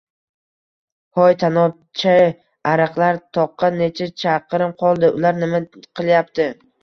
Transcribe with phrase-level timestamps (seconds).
[1.17, 2.15] —Hoy tanobchi
[2.71, 3.19] ariqlar!
[3.39, 5.11] Toqqa necha chaqirim qoldi?
[5.19, 6.49] Ular nima qilyapti?